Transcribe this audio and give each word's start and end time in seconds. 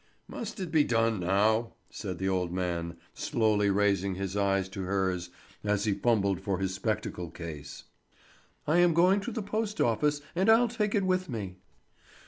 "Must 0.27 0.59
it 0.59 0.71
be 0.71 0.83
done 0.83 1.19
now?" 1.19 1.73
said 1.91 2.17
the 2.17 2.27
old 2.27 2.51
man, 2.51 2.97
slowly 3.13 3.69
raising 3.69 4.15
his 4.15 4.35
eyes 4.35 4.67
to 4.69 4.81
hers 4.81 5.29
as 5.63 5.83
he 5.83 5.93
fumbled 5.93 6.41
for 6.41 6.57
his 6.57 6.73
spectacle 6.73 7.29
case. 7.29 7.83
"I 8.65 8.79
am 8.79 8.95
going 8.95 9.19
to 9.19 9.31
the 9.31 9.43
post 9.43 9.79
office, 9.79 10.19
and 10.35 10.49
I'll 10.49 10.69
take 10.69 10.95
it 10.95 11.05
with 11.05 11.29
me." 11.29 11.57